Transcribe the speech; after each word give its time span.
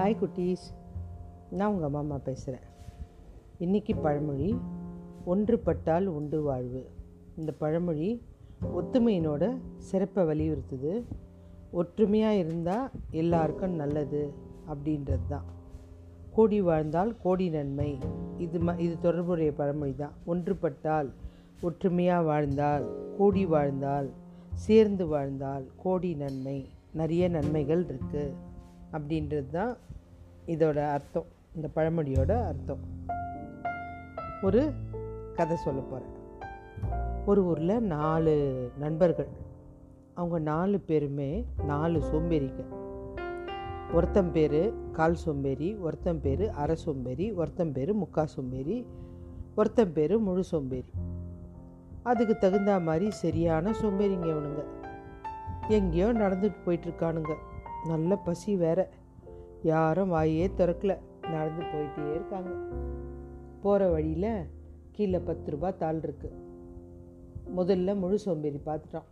Hi 0.00 0.14
குட்டீஸ். 0.20 0.66
நான் 1.50 1.72
உங்கள் 1.72 1.90
மாமா 1.90 2.16
பேசுகிறேன் 2.16 2.66
இன்றைக்கி 3.64 3.94
பழமொழி 4.02 4.54
ஒன்றுபட்டால் 5.26 6.06
உண்டு 6.06 6.42
வாழ்வு. 6.42 6.82
இந்த 7.36 7.52
பழமொழி 7.52 8.08
ஒத்துமையினோட 8.78 9.44
சிறப்பை 9.76 10.24
வலியுறுத்துது. 10.30 10.92
ஒற்றுமையாக 11.70 12.40
இருந்தால் 12.42 12.90
எல்லாருக்கும் 13.10 13.74
நல்லது 13.74 14.22
அப்படின்றது 14.72 15.26
தான். 15.28 15.46
கோடி 16.36 16.60
வாழ்ந்தால் 16.62 17.14
கோடி 17.22 17.48
நன்மை. 17.50 17.98
இது 18.38 18.58
ம 18.58 18.78
இது 18.78 18.96
தொடர்புடைய 19.00 19.52
பழமொழி 19.52 19.94
தான். 19.94 20.12
ஒன்றுபட்டால் 20.26 21.10
ஒற்றுமையாக 21.60 22.22
வாழ்ந்தால் 22.22 22.86
கோடி 23.18 23.46
வாழ்ந்தால் 23.46 24.10
சேர்ந்து 24.66 25.06
வாழ்ந்தால் 25.06 25.66
கோடி 25.76 26.14
நன்மை. 26.14 26.68
நிறைய 26.92 27.28
நன்மைகள் 27.28 27.84
இருக்குது 27.88 28.48
அப்படின்றது 28.92 29.50
தான் 29.50 29.76
இதோட 30.46 30.78
அர்த்தம். 30.92 31.28
இந்த 31.54 31.68
பழமொழியோட 31.76 32.32
அர்த்தம். 32.46 32.82
ஒரு 34.42 34.72
கதை 35.34 35.56
சொல்ல 35.56 35.80
போகிறேன் 35.80 36.16
ஒரு 37.26 37.40
ஊரில் 37.44 37.82
நாலு 37.82 38.34
நண்பர்கள். 38.78 39.28
அவங்க 40.14 40.38
நாலு 40.38 40.78
பேருமே 40.80 41.44
நாலு 41.66 41.98
சோம்பேறிங்க 41.98 42.62
ஒருத்தன் 43.92 44.32
பேர் 44.32 44.72
கால் 44.92 45.14
சோம்பேறி 45.14 45.74
ஒருத்தன் 45.74 46.20
பேர் 46.20 46.50
அரை 46.50 46.76
சோம்பேறி 46.76 47.32
ஒருத்தன் 47.32 47.72
பேர் 47.72 47.92
முக்கா 47.96 48.24
சோம்பேறி 48.24 48.86
ஒருத்தன் 49.54 49.92
பேர் 49.92 50.18
முழு 50.18 50.44
சோம்பேறி. 50.44 50.92
அதுக்கு 52.02 52.38
தகுந்த 52.38 52.80
மாதிரி 52.80 53.10
சரியான 53.10 53.70
சோம்பேறிங்க 53.70 54.28
இவனுங்க. 54.34 54.62
எங்கேயோ 55.68 56.12
நடந்துட்டு 56.12 56.60
போயிட்டுருக்கானுங்க 56.66 57.34
நல்ல 57.86 58.16
பசி 58.16 58.56
வேற. 58.56 58.88
யாரும் 59.62 60.12
வாயே 60.12 60.50
திறக்கல. 60.56 60.98
நடந்து 61.30 61.62
போயிட்டே 61.62 62.10
இருக்காங்க. 62.10 62.50
போகிற 63.62 63.88
வழியில் 63.88 64.46
கீழே 64.92 65.18
பத்து 65.18 65.50
ரூபா 65.50 65.70
தாள் 65.70 65.98
இருக்கு. 66.02 66.32
முதல்ல 67.56 67.98
முழு 67.98 68.18
சோம்பேறி 68.18 68.60
பார்த்துட்டான். 68.66 69.02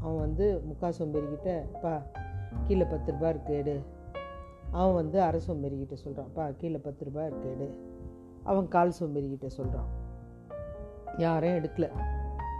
அவன் 0.00 0.18
வந்து 0.18 0.62
முக்கா 0.68 0.88
சோம்பேறிக்கிட்ட 0.88 1.64
பா 1.82 2.02
கீழே 2.64 2.84
பத்து 2.84 3.12
ரூபா 3.12 3.28
இருக்கு 3.28 3.54
எடு. 3.54 3.82
அவன் 4.70 4.94
வந்து 4.94 5.20
அரை 5.20 5.40
சோம்பேறிக்கிட்ட 5.48 5.94
சொல்கிறான் 5.94 6.32
பா 6.34 6.50
கீழே 6.50 6.78
பத்து 6.78 7.04
ரூபா 7.04 7.26
இருக்கு 7.26 7.50
எடு. 7.50 7.96
அவன் 8.42 8.68
கால் 8.68 8.92
சோம்பேறிக்கிட்ட 9.00 9.46
சொல்கிறான் 9.46 9.88
யாரும் 11.16 11.50
எடுக்கல. 11.50 11.90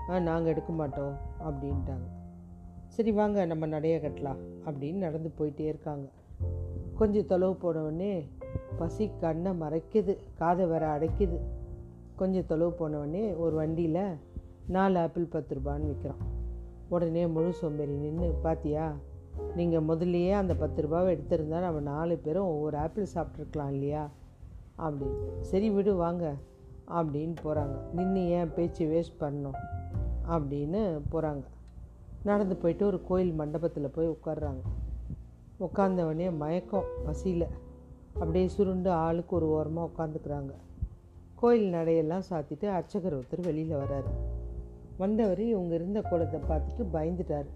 ஆ 0.08 0.18
நாங்கள் 0.18 0.52
எடுக்க 0.52 0.72
மாட்டோம். 0.72 1.16
அப்படின்ட்டாங்க. 1.44 2.27
சரி 2.98 3.12
வாங்க 3.12 3.44
நம்ம 3.44 3.66
நடைய 3.66 3.96
கட்டலாம் 4.04 4.40
அப்படின்னு 4.66 4.94
நடந்து 4.94 5.30
போயிட்டே 5.38 5.60
இருக்காங்க. 5.60 6.08
கொஞ்சம் 6.94 7.26
தொலைவு 7.26 7.56
போனவுடனே 7.62 8.26
பசி 8.78 9.10
கண்ணை 9.20 9.52
மறைக்குது 9.60 10.16
காதை 10.38 10.66
வேற 10.66 10.98
அடைக்குது. 10.98 11.38
கொஞ்சம் 12.16 12.46
தொலைவு 12.46 12.74
போனவுடனே 12.78 13.36
ஒரு 13.36 13.56
வண்டியில் 13.56 14.16
நாலு 14.68 14.98
ஆப்பிள் 14.98 15.24
பத்து 15.24 15.56
ரூபான்னு 15.56 15.90
விற்கிறான் 15.90 16.24
உடனே 16.88 17.26
முழு 17.26 17.52
சோம்பேறி 17.52 17.92
நின்று 17.92 18.30
பாத்தியா 18.42 18.94
நீங்கள் 19.56 19.86
முதல்லையே 19.88 20.32
அந்த 20.32 20.54
பத்து 20.54 20.82
ரூபாவை 20.82 21.18
எடுத்திருந்தா 21.18 21.60
நம்ம 21.60 21.80
நாலு 21.80 22.16
பேரும் 22.16 22.46
ஒவ்வொரு 22.46 22.76
ஆப்பிள் 22.76 23.06
சாப்பிட்ருக்கலாம் 23.14 23.70
இல்லையா 23.70 24.10
அப்படின்னு. 24.78 25.40
சரி 25.40 25.70
விடு 25.70 25.94
வாங்க 25.94 26.34
அப்படின்னு 26.88 27.34
போகிறாங்க 27.44 27.76
நின்று 27.94 28.28
ஏன் 28.28 28.54
பேச்சு 28.54 28.86
வேஸ்ட் 28.86 29.22
பண்ணணும் 29.22 29.60
அப்படின்னு 30.28 31.00
போகிறாங்க 31.10 31.42
நடந்து 32.24 32.56
போயிட்டு 32.56 32.86
ஒரு 32.86 33.02
கோயில் 33.02 33.32
மண்டபத்தில் 33.32 33.94
போய் 33.94 34.08
உட்காடுறாங்க 34.08 34.62
உட்காந்தவொடனே 35.60 36.36
மயக்கம் 36.36 36.90
பசியில். 37.06 37.46
அப்படியே 38.20 38.48
சுருண்டு 38.48 38.90
ஆளுக்கு 38.90 39.36
ஒரு 39.36 39.46
ஓரமாக 39.46 39.88
உட்காந்துக்கிறாங்க 39.90 40.52
கோயில் 41.34 41.74
நடையெல்லாம் 41.74 42.24
சாத்திட்டு 42.30 42.66
அர்ச்சகர் 42.66 43.12
ஒருத்தர் 43.12 43.40
வெளியில் 43.40 43.80
வராரு 43.82 44.12
வந்தவர் 44.98 45.40
இவங்க 45.40 45.74
இருந்த 45.74 46.00
கோலத்தை 46.00 46.40
பார்த்துட்டு 46.40 46.84
பயந்துட்டார். 46.92 47.46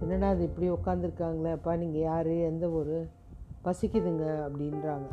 என்னடா 0.00 0.28
அது 0.28 0.42
இப்படி 0.42 0.70
உட்காந்துருக்காங்களேப்பா 0.70 1.78
நீங்கள் 1.78 2.00
யார் 2.00 2.26
எந்த 2.26 2.68
ஊர் 2.68 3.08
பசிக்குதுங்க 3.64 4.24
அப்படின்றாங்க. 4.46 5.06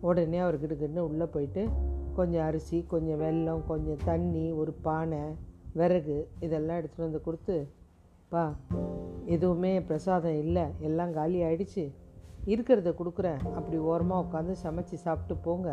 உடனே 0.00 0.38
அவர்கிட்ட 0.38 0.76
கிட்ட 0.76 1.02
உள்ளே 1.02 1.24
போயிட்டு 1.24 1.68
கொஞ்சம் 2.14 2.44
அரிசி 2.46 2.86
கொஞ்சம் 2.86 3.18
வெல்லம் 3.18 3.66
கொஞ்சம் 3.66 3.96
தண்ணி 4.04 4.52
ஒரு 4.52 4.72
பானை 4.72 5.22
விறகு 5.74 6.28
இதெல்லாம் 6.40 6.78
எடுத்துகிட்டு 6.78 7.08
வந்து 7.08 7.20
கொடுத்து 7.20 7.68
பா 8.32 8.44
எதுவுமே 9.34 9.72
பிரசாதம் 9.80 10.38
இல்லை. 10.38 10.64
எல்லாம் 10.78 11.12
காலி 11.12 11.38
ஆயிடுச்சு. 11.42 11.84
இருக்கிறத 12.52 12.90
கொடுக்குறேன். 12.98 13.40
அப்படி 13.58 13.76
ஓரமாக 13.90 14.24
உட்காந்து 14.24 14.54
சமைச்சு 14.64 14.96
சாப்பிட்டு 15.04 15.34
போங்க. 15.44 15.68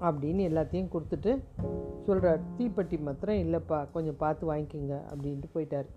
அப்படின்னு 0.00 0.42
எல்லாத்தையும் 0.50 0.90
கொடுத்துட்டு 0.94 1.32
சொல்கிறார் 2.06 2.40
தீப்பெட்டி 2.58 2.98
மாத்திரம் 3.00 3.40
இல்லைப்பா. 3.44 3.78
கொஞ்சம் 3.92 4.16
பார்த்து 4.16 4.54
வாங்கிக்கோங்க. 4.54 4.96
அப்படின்ட்டு 5.12 5.48
போயிட்டார். 5.54 5.88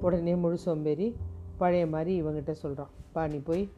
உடனே 0.00 0.34
முழு 0.34 0.58
சோம்பேறி 0.58 1.08
பழைய 1.58 1.86
மாதிரி 1.86 2.12
இவங்கிட்ட 2.22 2.52
சொல்கிறான் 2.62 2.92
பா 3.12 3.26
நீ 3.26 3.38
போய் 3.48 3.68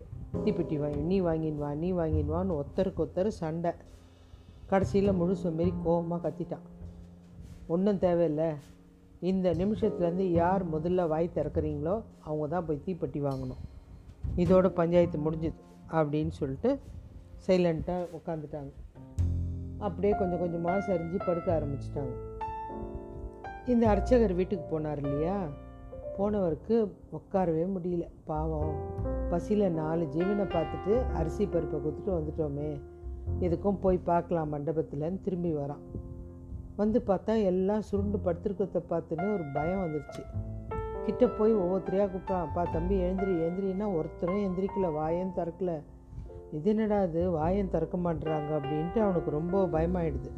தீப்பெட்டி 0.44 0.76
வாங்கி 0.78 1.00
நீ 1.10 1.16
வாங்கின்னு 1.20 1.62
வா 1.64 1.72
நீ 1.75 1.92
வாங்கின்னு 1.92 2.34
வான்னு 2.36 2.60
ஒத்தருக்கு 2.60 3.02
ஒருத்தர் 3.04 3.36
சண்டை. 3.42 3.72
கடைசியில் 4.66 5.19
முழு 5.20 5.34
சோம்பேறி 5.36 5.72
கோபமாக 5.84 6.28
கத்திட்டான். 6.28 6.64
ஒன்றும் 7.66 7.98
தேவையில்லை. 7.98 8.48
இந்த 9.31 9.49
நிமிஷத்துலேருந்து 9.53 10.25
யார் 10.41 10.62
முதல்ல 10.75 11.09
வாய் 11.09 11.35
திறக்கிறீங்களோ 11.35 11.95
அவங்க 12.25 12.47
தான் 12.47 12.67
போய் 12.67 12.85
தீப்பெட்டி 12.87 13.21
வாங்கணும். 13.27 13.61
இதோட 14.37 14.69
பஞ்சாயத்து 14.69 15.19
முடிஞ்சுது 15.19 15.59
அப்படின்னு 15.93 16.33
சொல்லிட்டு 16.41 16.71
சைலண்ட்டாக 17.47 18.09
உட்காந்துட்டாங்க 18.19 18.73
அப்படியே 19.79 20.12
கொஞ்சம் 20.19 20.39
கொஞ்சமாக 20.39 20.79
சரிஞ்சு 20.89 21.19
படுக்க 21.27 21.49
ஆரம்பிச்சிட்டாங்க. 21.59 22.15
இந்த 23.67 23.89
அர்ச்சகர் 23.89 24.35
வீட்டுக்கு 24.35 24.67
போனார் 24.73 25.03
இல்லையா? 25.05 25.37
போனவருக்கு 26.17 26.77
உட்காரவே 27.19 27.65
முடியல. 27.77 28.05
பாவம். 28.25 28.75
பசியில் 29.31 29.73
நாலு 29.73 30.05
ஜீவனை 30.17 30.47
பார்த்துட்டு 30.56 30.95
அரிசி 31.12 31.47
பருப்பை 31.47 31.79
கொடுத்துட்டு 31.81 32.12
வந்துட்டோமே. 32.19 32.71
இதுக்கும் 33.41 33.83
போய் 33.85 34.06
பார்க்கலாம் 34.11 34.49
மண்டபத்தில் 34.49 35.21
திரும்பி 35.23 35.53
வரான். 35.55 35.85
வந்து 36.77 37.03
பார்த்தா 37.07 37.45
எல்லாம் 37.45 37.81
சுருண்டு 37.81 38.19
படுத்துருக்கத்தை 38.25 38.81
பார்த்துன்னு 38.91 39.35
ஒரு 39.35 39.45
பயம் 39.53 39.83
வந்துருச்சு. 39.85 40.23
கிட்ட 41.05 41.27
போய் 41.29 41.55
ஒவ்வொருத்தரையாக 41.55 42.11
கூப்பிட்டான் 42.11 42.45
அப்பா 42.47 42.65
தம்பி 42.65 42.97
எழுந்திரி 43.01 43.35
எழுந்திரின்னா 43.45 43.95
ஒருத்தரும் 43.95 44.43
எந்திரிக்கல 44.47 44.93
வாயம் 44.93 45.33
திறக்கல. 45.37 45.81
இது 46.53 46.71
என்னடா 46.71 47.01
அது 47.01 47.31
வாயம் 47.31 47.71
திறக்க 47.71 47.97
மாட்டுறாங்க. 47.97 48.51
அப்படின்ட்டு 48.59 49.01
அவனுக்கு 49.01 49.31
ரொம்ப 49.31 49.67
பயமாயிடுது. 49.67 50.31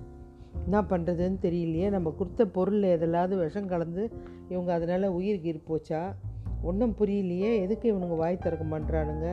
என்ன 0.64 0.80
பண்ணுறதுன்னு 0.82 1.38
தெரியலையே. 1.42 1.88
நம்ம 1.90 2.10
கொடுத்த 2.10 2.46
பொருள் 2.46 2.82
எதெல்லாவது 2.82 3.36
விஷம் 3.36 3.66
கலந்து 3.66 4.10
இவங்க 4.48 4.72
அதனால் 4.72 5.06
உயிர் 5.08 5.40
கீர் 5.40 5.68
போச்சா? 5.68 6.14
ஒன்றும் 6.62 6.94
புரியலையே. 6.98 7.60
எதுக்கு 7.60 7.94
இவனுங்க 7.94 8.16
வாய் 8.16 8.38
திறக்க 8.38 8.78
மாட்டுறானுங்க? 8.78 9.28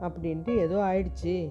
அப்படின்ட்டு 0.00 0.58
ஏதோ 0.58 0.76
ஆயிடுச்சு. 0.76 1.50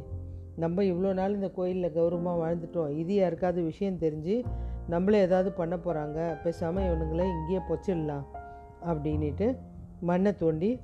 நம்ம 0.56 0.84
இவ்வளோ 0.84 1.13
நாள் 1.13 1.34
இந்த 1.34 1.50
கோயிலில் 1.50 1.94
கௌரவமாக 1.94 2.41
வாழ்ந்துட்டோம். 2.41 2.97
இது 2.97 3.13
யாருக்காவது 3.13 3.63
விஷயம் 3.63 3.97
தெரிஞ்சு 3.97 4.44
நம்மளே 4.87 5.19
ஏதாவது 5.19 5.51
பண்ண 5.51 5.75
போகிறாங்க 5.75 6.41
பேசாமல் 6.43 6.83
இவனுங்களே 6.83 7.25
இங்கேயே 7.35 7.59
பொச்சிடலாம் 7.69 8.25
அப்படின்ட்டு 8.85 9.57
மண்ணை 9.99 10.35
தோண்டி 10.35 10.79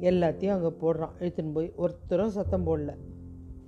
எல்லாத்தையும் 0.00 0.54
அங்கே 0.54 0.70
போடுறான். 0.80 1.14
இழுத்துன்னு 1.18 1.52
போய் 1.52 1.72
ஒருத்தரும் 1.76 2.28
சத்தம் 2.28 2.66
போடல. 2.66 2.96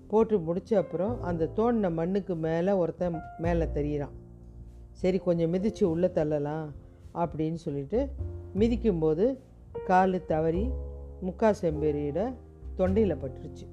போட்டு 0.09 0.39
முடித்த 0.39 0.77
அப்புறம் 0.77 1.23
அந்த 1.23 1.49
தோண்டின 1.57 1.93
மண்ணுக்கு 1.93 2.35
மேலே 2.35 2.73
ஒருத்தன் 2.73 3.21
மேலே 3.39 3.65
தெரியிறான். 3.65 4.15
சரி 4.93 5.19
கொஞ்சம் 5.19 5.51
மிதித்து 5.51 5.91
உள்ளே 5.91 6.11
தள்ளலாம் 6.11 6.75
அப்படின்னு 7.15 7.55
சொல்லிட்டு 7.55 8.09
மிதிக்கும்போது 8.59 9.39
கால் 9.87 10.27
தவறி 10.27 10.71
முக்கா 11.23 11.55
செம்பேரியோட 11.63 12.33
தொண்டையில் 12.77 13.21
பட்டுருச்சு. 13.23 13.67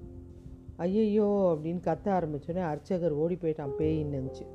ஐயையோ 0.77 1.57
அப்படின்னு 1.57 1.79
கத்த 1.79 2.07
ஆரம்பித்தோடனே 2.07 2.59
அர்ச்சகர் 2.59 3.11
ஓடி 3.11 3.35
போயிட்டான் 3.35 3.75
பேயின்னு 3.79 4.19
நினச்சி. 4.19 4.45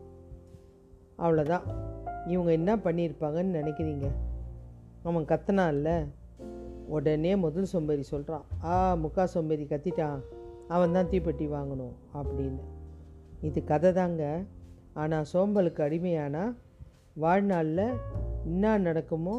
அவ்வளோதான் 1.18 1.66
இவங்க 2.26 2.50
என்ன 2.52 2.70
பண்ணியிருப்பாங்கன்னு 2.76 3.58
நினைக்கிறீங்க? 3.60 4.06
அவன் 5.02 5.24
கத்தனான்ல 5.24 5.90
உடனே 6.86 7.36
முதல் 7.36 7.70
சோம்பேறி 7.72 8.02
சொல்கிறான் 8.02 8.44
ஆ 8.64 8.74
முக்கா 9.02 9.24
சோம்பேறி 9.24 9.64
கத்திட்டான். 9.64 10.20
அவன் 10.68 10.94
தான் 10.96 11.10
தீப்பெட்டி 11.10 11.46
வாங்கணும் 11.56 11.94
அப்படின்னு. 12.18 12.62
இது 13.40 13.64
கதை 13.64 13.92
தாங்க. 13.92 14.22
ஆனால் 14.94 15.28
சோம்பலுக்கு 15.32 15.80
அடிமையானால் 15.86 16.52
வாழ்நாளில் 17.24 17.86
என்ன 18.44 18.78
நடக்குமோ 18.78 19.36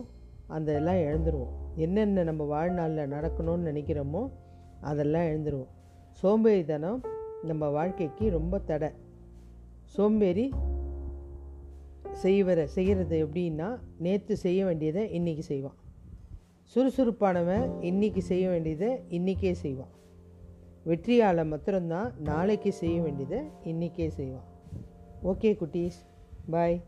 அந்த 0.47 0.69
எல்லாம் 0.73 1.01
எழுந்துருவோம். 1.07 1.55
என்னென்ன 1.75 2.23
நம்ம 2.23 2.43
வாழ்நாளில் 2.43 3.11
நடக்கணும்னு 3.15 3.69
நினைக்கிறோமோ 3.71 4.23
அதெல்லாம் 4.81 5.27
இழந்துருவோம் 5.29 5.73
சோம்பேறித்தனம் 6.21 6.99
நம்ம 7.49 7.69
வாழ்க்கைக்கு 7.69 8.25
ரொம்ப 8.29 8.55
தடை. 8.69 8.89
சோம்பேறி 9.95 10.45
செய்வர 12.23 12.63
செய்கிறது 12.63 13.27
எப்படின்னா 13.27 13.79
நேற்று 13.97 14.37
செய்ய 14.37 14.65
வேண்டியதை 14.65 15.19
இன்றைக்கி 15.19 15.39
செய்வான். 15.39 15.75
சுறுசுறுப்பானவன் 16.75 17.69
இன்றைக்கி 17.81 18.17
செய்ய 18.17 18.49
வேண்டியதை 18.49 18.89
இன்றைக்கே 19.09 19.51
செய்வான். 19.51 19.93
வெற்றியால் 20.85 21.47
மாத்திரம்தான் 21.47 22.13
நாளைக்கு 22.19 22.71
செய்ய 22.71 23.01
வேண்டியதை 23.01 23.39
இன்றைக்கே 23.63 24.07
செய்வான். 24.07 24.47
ஓகே 25.23 25.57
குட்டீஸ் 25.61 25.99
பாய். 26.49 26.81